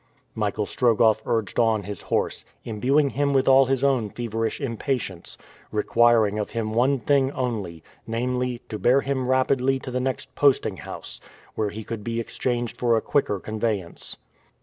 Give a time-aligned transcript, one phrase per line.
[0.33, 5.37] Michael Strogoff urged on his horse, imbuing him with all his own feverish impatience,
[5.71, 10.77] requiring of him one thing only, namely, to bear him rapidly to the next posting
[10.77, 11.21] house,
[11.53, 14.17] where he could be exchanged for a quicker conveyance.